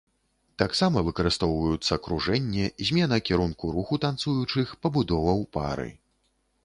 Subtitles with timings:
[0.61, 5.89] Таксама выкарыстоўваюцца кружэнне, змена кірунку руху танцуючых, пабудова ў пары.